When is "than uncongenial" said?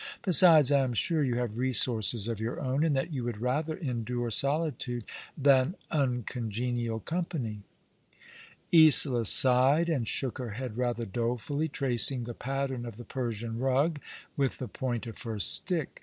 5.37-6.99